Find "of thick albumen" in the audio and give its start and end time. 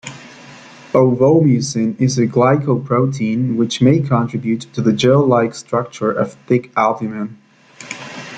6.11-7.37